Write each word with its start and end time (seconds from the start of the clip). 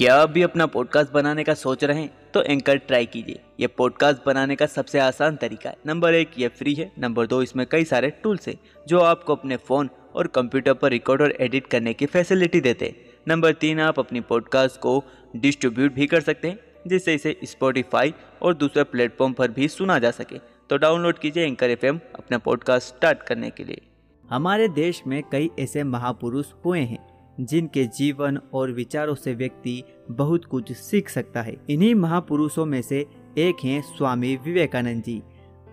क्या 0.00 0.14
आप 0.14 0.30
भी 0.30 0.42
अपना 0.42 0.66
पॉडकास्ट 0.66 1.12
बनाने 1.12 1.44
का 1.44 1.54
सोच 1.54 1.84
रहे 1.84 2.00
हैं 2.00 2.10
तो 2.34 2.42
एंकर 2.42 2.76
ट्राई 2.76 3.06
कीजिए। 3.06 3.40
ये 3.60 3.66
पॉडकास्ट 3.66 4.18
बनाने 4.26 4.56
का 4.56 4.66
सबसे 4.66 4.98
आसान 4.98 5.36
तरीका 5.36 5.70
है। 5.70 5.76
नंबर 5.86 6.14
एक, 6.14 6.30
ये 6.38 6.48
फ्री 6.48 6.74
है। 6.74 6.92
नंबर 6.98 7.26
दो, 7.26 7.42
इसमें 7.42 7.66
कई 7.66 7.84
सारे 7.84 8.10
टूल्स 8.10 8.48
हैं, 8.48 8.60
जो 8.88 9.00
आपको 9.00 9.34
अपने 9.34 9.56
फ़ोन 9.56 9.90
और 10.14 10.26
कंप्यूटर 10.26 10.74
पर 10.74 10.90
रिकॉर्ड 10.90 11.22
और 11.22 11.32
एडिट 11.40 11.66
करने 11.66 11.94
की 11.94 12.06
फैसिलिटी 12.06 12.60
देते 12.60 12.86
हैं। 12.86 12.94
नंबर 13.28 13.52
तीन, 13.52 13.80
आप 13.80 13.98
अपनी 13.98 14.20
पॉडकास्ट 14.20 14.80
को 14.80 15.04
डिस्ट्रीब्यूट 15.36 15.92
भी 15.92 16.06
कर 16.06 16.20
सकते 16.20 16.48
हैं, 16.48 16.58
जिससे 16.86 17.14
इसे 17.14 17.36
स्पॉटिफाई 17.44 18.14
और 18.42 18.54
दूसरे 18.54 18.84
प्लेटफॉर्म 18.84 19.32
पर 19.32 19.50
भी 19.50 19.68
सुना 19.68 19.98
जा 19.98 20.10
सके। 20.10 20.38
तो 20.70 20.76
डाउनलोड 20.76 21.18
कीजिए 21.18 21.46
एंकर 21.46 21.70
एफएम 21.70 22.00
अपना 22.14 22.38
पॉडकास्ट 22.38 22.88
स्टार्ट 22.88 23.22
करने 23.22 23.50
के 23.50 23.64
लिए। 23.64 23.80
हमारे 24.30 24.68
देश 24.68 25.02
में 25.06 25.22
कई 25.32 25.50
ऐसे 25.58 25.82
महापुरुष 25.82 26.46
हुए 26.64 26.80
हैं 26.80 27.09
जिनके 27.40 27.84
जीवन 27.84 28.38
और 28.54 28.72
विचारों 28.72 29.14
से 29.14 29.34
व्यक्ति 29.34 29.82
बहुत 30.10 30.44
कुछ 30.44 30.72
सीख 30.72 31.08
सकता 31.08 31.42
है। 31.42 31.56
इन्हीं 31.70 31.94
महापुरुषों 31.94 32.66
में 32.66 32.82
से 32.82 33.06
एक 33.38 33.64
हैं 33.64 33.82
स्वामी 33.82 34.36
विवेकानंद 34.36 35.02
जी। 35.02 35.22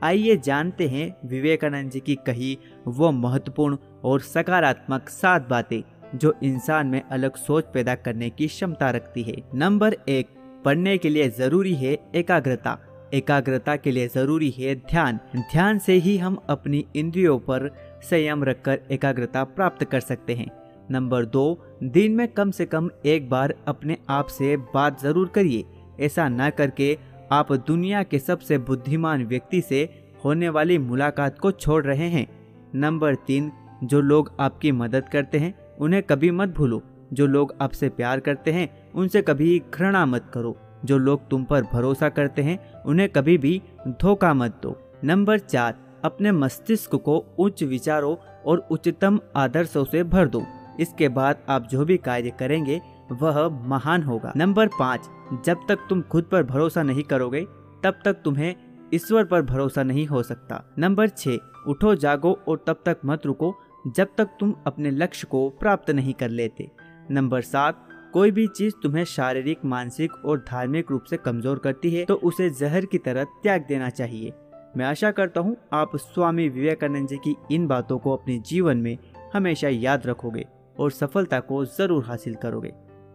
आइए 0.03 0.37
जानते 0.37 0.87
हैं 0.87 1.27
विवेकानंद 1.27 1.91
जी 1.91 1.99
की 1.99 2.15
कही 2.15 2.57
वो 2.87 3.11
महत्वपूर्ण 3.11 3.77
और 4.03 4.19
सकारात्मक 4.19 5.09
सात 5.09 5.47
बातें, 5.49 5.81
जो 6.17 6.33
इंसान 6.43 6.87
में 6.87 7.01
अलग 7.01 7.35
सोच 7.35 7.63
पैदा 7.73 7.95
करने 7.95 8.29
की 8.29 8.47
क्षमता 8.47 8.89
रखती 8.89 9.23
है। 9.23 9.35
नंबर 9.55 9.93
एक, 10.09 10.27
पढ़ने 10.65 10.97
के 10.97 11.09
लिए 11.09 11.29
ज़रूरी 11.29 11.73
है 11.73 11.97
एकाग्रता। 12.15 12.79
एकाग्रता 13.13 13.75
के 13.75 13.91
लिए 13.91 14.07
ज़रूरी 14.07 14.49
है 14.49 14.75
ध्यान। 14.75 15.19
ध्यान 15.35 15.79
से 15.79 15.93
ही 15.93 16.17
हम 16.17 16.37
अपनी 16.49 16.85
इंद्रियों 16.95 17.39
पर 17.39 17.69
संयम 18.03 18.43
रखकर 18.43 18.79
एकाग्रता 18.91 19.43
प्राप्त 19.43 19.83
कर 19.83 19.99
सकते 19.99 20.35
हैं। 20.35 20.66
नंबर 20.91 21.25
दो, 21.25 21.65
दिन 21.83 22.11
में 22.11 22.27
कम 22.27 22.51
से 22.51 22.65
कम 22.65 22.89
एक 23.05 23.29
बार 23.29 23.53
अपने 23.67 23.97
आप 24.09 24.27
से 24.27 24.57
बात 24.57 25.01
ज़रूर 25.01 25.27
करिए। 25.27 25.65
ऐसा 25.99 26.29
न 26.29 26.49
करके 26.49 26.97
आप 27.31 27.51
दुनिया 27.53 28.03
के 28.03 28.19
सबसे 28.19 28.57
बुद्धिमान 28.57 29.25
व्यक्ति 29.25 29.61
से 29.61 29.89
होने 30.25 30.49
वाली 30.49 30.77
मुलाकात 30.77 31.39
को 31.39 31.51
छोड़ 31.51 31.83
रहे 31.85 32.07
हैं। 32.09 32.27
नंबर 32.75 33.15
तीन, 33.15 33.51
जो 33.83 34.01
लोग 34.01 34.31
आपकी 34.39 34.71
मदद 34.71 35.09
करते 35.09 35.37
हैं, 35.37 35.75
उन्हें 35.75 36.03
कभी 36.03 36.31
मत 36.31 36.49
भूलो। 36.49 36.81
जो 37.13 37.25
लोग 37.27 37.55
आपसे 37.61 37.89
प्यार 37.89 38.19
करते 38.19 38.51
हैं, 38.51 38.91
उनसे 38.91 39.21
कभी 39.21 39.61
घृणा 39.73 40.05
मत 40.05 40.31
करो। 40.33 40.57
जो 40.85 40.97
लोग 40.97 41.27
तुम 41.29 41.43
पर 41.43 41.61
भरोसा 41.61 42.09
करते 42.09 42.41
हैं, 42.41 42.83
उन्हें 42.83 43.09
कभी 43.09 43.37
भी 43.37 43.61
धोखा 43.87 44.33
मत 44.33 44.59
दो। 44.63 44.75
नंबर 45.03 45.39
चार, 45.39 45.75
अपने 46.03 46.31
मस्तिष्क 46.31 46.95
को 46.95 47.25
उच्च 47.39 47.63
विचारों 47.63 48.15
और 48.45 48.67
उच्चतम 48.71 49.19
आदर्शों 49.35 49.83
से 49.85 50.03
भर 50.03 50.27
दो। 50.27 50.43
इसके 50.79 51.09
बाद 51.09 51.45
आप 51.49 51.67
जो 51.67 51.85
भी 51.85 51.97
कार्य 51.99 52.31
करेंगे, 52.39 52.81
वह 53.11 53.47
महान 53.67 54.03
होगा। 54.03 54.33
नंबर 54.37 54.67
पाँच, 54.69 55.09
जब 55.45 55.65
तक 55.69 55.85
तुम 55.89 56.01
खुद 56.01 56.23
पर 56.23 56.43
भरोसा 56.43 56.83
नहीं 56.83 57.03
करोगे, 57.03 57.41
तब 57.83 57.99
तक 58.05 58.21
तुम्हें 58.23 58.55
ईश्वर 58.93 59.23
पर 59.23 59.41
भरोसा 59.41 59.83
नहीं 59.83 60.05
हो 60.07 60.23
सकता। 60.23 60.63
नंबर 60.79 61.09
छः 61.09 61.37
उठो, 61.67 61.95
जागो 61.95 62.37
और 62.47 62.63
तब 62.67 62.81
तक 62.85 62.97
मत 63.05 63.25
रुको 63.25 63.53
जब 63.87 64.07
तक 64.17 64.29
तुम 64.39 64.53
अपने 64.67 64.91
लक्ष्य 64.91 65.27
को 65.31 65.49
प्राप्त 65.49 65.89
नहीं 65.91 66.13
कर 66.13 66.29
लेते। 66.29 66.69
नंबर 67.11 67.41
सात, 67.41 67.83
कोई 68.13 68.31
भी 68.31 68.47
चीज़ 68.47 68.73
तुम्हें 68.83 69.03
शारीरिक, 69.05 69.65
मानसिक 69.65 70.11
और 70.15 70.37
धार्मिक 70.49 70.91
रूप 70.91 71.03
से 71.03 71.17
कमज़ोर 71.17 71.59
करती 71.59 71.91
है 71.91 72.03
तो 72.05 72.15
उसे 72.15 72.49
जहर 72.49 72.85
की 72.85 72.97
तरह 72.97 73.23
त्याग 73.43 73.65
देना 73.67 73.89
चाहिए। 73.89 74.33
मैं 74.77 74.85
आशा 74.85 75.11
करता 75.11 75.41
हूँ 75.41 75.55
आप 75.73 75.95
स्वामी 75.95 76.47
विवेकानंद 76.49 77.07
जी 77.07 77.17
की 77.17 77.35
इन 77.51 77.67
बातों 77.67 77.97
को 77.97 78.15
अपने 78.15 78.37
जीवन 78.39 78.77
में 78.77 78.97
हमेशा 79.33 79.67
याद 79.67 80.07
रखोगे। 80.07 80.45
और 80.79 80.91
सफलता 80.91 81.39
को 81.39 81.65
ज़रूर 81.65 82.03
हासिल 82.03 82.35
करोगे। 82.35 82.73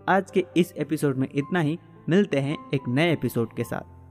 आज 0.09 0.31
के 0.31 0.45
इस 0.57 0.73
एपिसोड 0.73 1.17
में 1.17 1.29
इतना 1.35 1.61
ही। 1.61 1.79
मिलते 2.09 2.41
हैं 2.41 2.57
एक 2.75 2.81
नए 2.89 3.13
एपिसोड 3.13 3.57
के 3.57 3.65
साथ। 3.65 4.02